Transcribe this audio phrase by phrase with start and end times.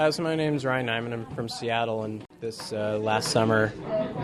[0.00, 1.12] Uh, so my name is Ryan Nyman.
[1.12, 3.70] I'm from Seattle, and this uh, last summer,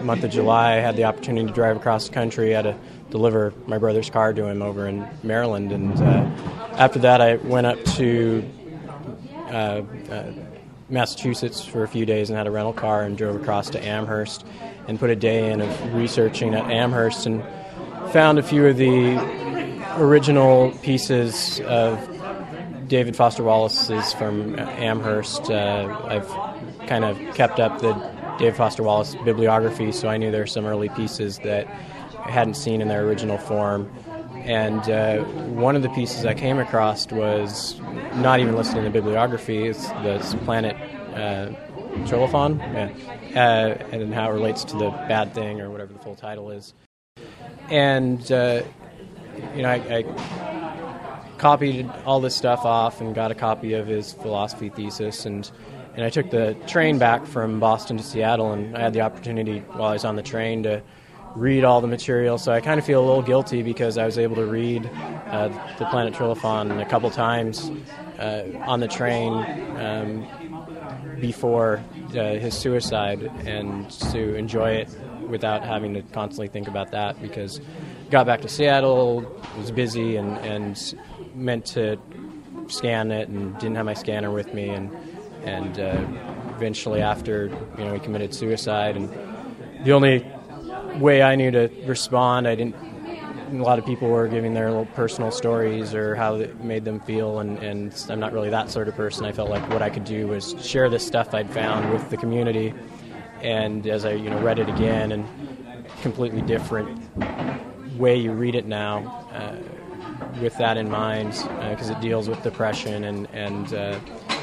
[0.01, 2.57] month of July, I had the opportunity to drive across the country.
[2.57, 2.79] I had to
[3.11, 6.31] deliver my brother's car to him over in Maryland, and uh,
[6.79, 8.43] after that, I went up to
[9.51, 10.33] uh, uh,
[10.89, 14.47] Massachusetts for a few days and had a rental car and drove across to Amherst
[14.89, 17.45] and put a day in of researching at Amherst and
[18.15, 19.19] found a few of the
[19.99, 22.16] original pieces of
[22.89, 25.51] David Foster Wallace is from Amherst.
[25.51, 26.29] Uh, I've
[26.87, 27.93] kind of kept up the
[28.39, 31.67] David Foster Wallace bibliography, so I knew there were some early pieces that
[32.25, 33.91] I hadn't seen in their original form.
[34.45, 37.81] And uh, one of the pieces I came across was
[38.15, 39.67] not even listed in the bibliography.
[39.67, 40.77] It's the planet
[41.15, 41.51] uh,
[42.61, 42.91] yeah.
[43.35, 46.75] uh, and how it relates to the bad thing or whatever the full title is.
[47.69, 48.63] And uh,
[49.55, 50.46] you know, I, I
[51.39, 55.51] copied all this stuff off and got a copy of his philosophy thesis and
[55.95, 59.61] and I took the train back from Boston to Seattle and I had the opportunity
[59.61, 60.83] while I was on the train to
[61.35, 62.37] read all the material.
[62.37, 64.85] So I kind of feel a little guilty because I was able to read
[65.27, 67.71] uh, the Planet Trillaphon a couple times
[68.19, 69.33] uh, on the train
[69.79, 70.27] um,
[71.21, 74.91] before uh, his suicide and to enjoy it
[75.29, 77.61] without having to constantly think about that because
[78.11, 79.25] got back to Seattle,
[79.59, 80.95] was busy and, and
[81.35, 81.99] meant to
[82.69, 84.91] scan it and didn't have my scanner with me and
[85.45, 86.05] and uh,
[86.57, 87.47] eventually after
[87.79, 89.09] you know he committed suicide and
[89.85, 90.27] the only
[90.99, 92.75] way I knew to respond I didn't
[93.53, 96.99] a lot of people were giving their little personal stories or how it made them
[96.99, 99.25] feel and, and I'm not really that sort of person.
[99.25, 102.17] I felt like what I could do was share this stuff I'd found with the
[102.17, 102.75] community
[103.43, 105.25] and as I you know read it again and
[106.03, 107.01] completely different
[107.97, 109.57] way you read it now uh,
[110.41, 111.33] with that in mind
[111.71, 113.99] because uh, it deals with depression and and uh,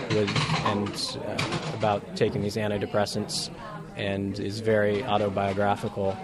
[0.10, 0.30] with,
[0.66, 3.50] and uh, about taking these antidepressants
[3.96, 6.18] and is very autobiographical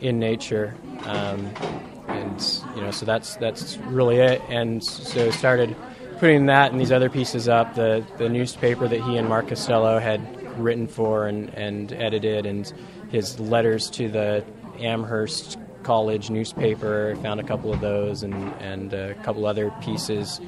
[0.00, 1.50] in nature um,
[2.08, 4.42] and you know so that's that's really it.
[4.48, 5.76] And so started
[6.18, 9.98] putting that and these other pieces up the the newspaper that he and Mark Costello
[9.98, 10.20] had
[10.58, 12.72] written for and, and edited and
[13.10, 14.44] his letters to the
[14.78, 17.14] Amherst college newspaper.
[17.22, 20.40] Found a couple of those and, and a couple other pieces,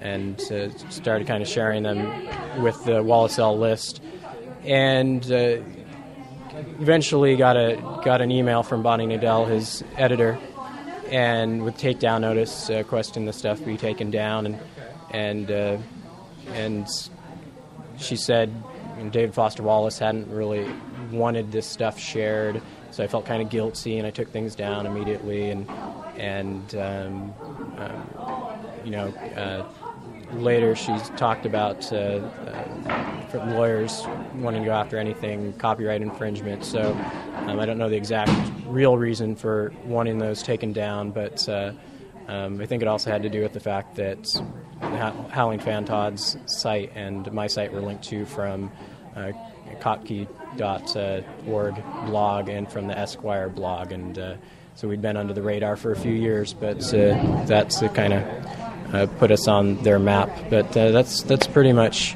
[0.00, 4.02] and uh, started kind of sharing them with the Wallace L list.
[4.64, 5.58] And uh,
[6.80, 10.38] eventually got a got an email from Bonnie Nadell, his editor,
[11.10, 14.58] and with takedown notice, uh, questioning the stuff be taken down, and
[15.10, 15.78] and uh,
[16.52, 16.88] and
[17.98, 18.52] she said
[19.10, 20.66] David Foster Wallace hadn't really
[21.10, 22.62] wanted this stuff shared
[22.96, 25.50] so I felt kind of guilty, and I took things down immediately.
[25.50, 25.68] And
[26.16, 27.34] and um,
[27.76, 29.66] um, you know, uh,
[30.32, 34.02] later she's talked about uh, uh, lawyers
[34.36, 36.64] wanting to go after anything copyright infringement.
[36.64, 36.94] So
[37.46, 38.30] um, I don't know the exact
[38.66, 41.46] real reason for wanting those taken down, but.
[41.48, 41.72] Uh,
[42.28, 44.26] um, I think it also had to do with the fact that
[45.30, 48.72] Howling Fantods' site and my site were linked to from
[49.16, 49.32] uh,
[49.80, 51.74] Kottke.org
[52.06, 54.36] blog and from the Esquire blog, and uh,
[54.74, 58.22] so we'd been under the radar for a few years, but uh, that's kind of
[58.94, 60.30] uh, put us on their map.
[60.50, 62.14] But uh, that's that's pretty much,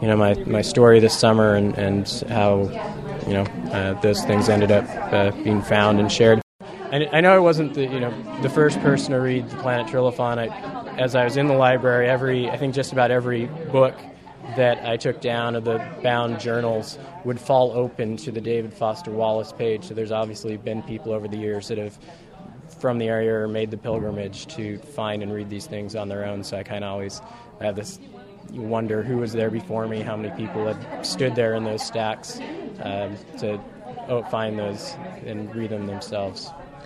[0.00, 2.62] you know, my, my story this summer and, and how,
[3.26, 6.40] you know, uh, those things ended up being found and shared.
[6.90, 9.86] And I know I wasn't the you know the first person to read the Planet
[9.86, 10.38] Trillaphon.
[10.38, 13.94] I, as I was in the library, every I think just about every book
[14.56, 19.10] that I took down of the bound journals would fall open to the David Foster
[19.10, 19.84] Wallace page.
[19.84, 21.98] So there's obviously been people over the years that have
[22.78, 26.24] from the area or made the pilgrimage to find and read these things on their
[26.24, 26.42] own.
[26.44, 27.20] So I kind of always
[27.60, 27.98] have this
[28.52, 32.40] wonder who was there before me, how many people had stood there in those stacks
[32.82, 33.60] um, to
[34.08, 34.94] oh, find those
[35.26, 36.50] and read them themselves.